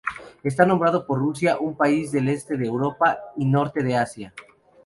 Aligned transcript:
Está 0.41 0.65
nombrado 0.65 1.05
por 1.05 1.19
Rusia, 1.19 1.59
un 1.59 1.77
país 1.77 2.11
del 2.11 2.27
este 2.29 2.57
de 2.57 2.65
Europa 2.65 3.19
y 3.37 3.45
norte 3.45 3.83
de 3.83 3.97
Asia. 3.97 4.33